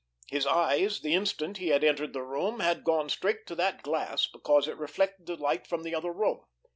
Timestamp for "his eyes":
0.31-1.01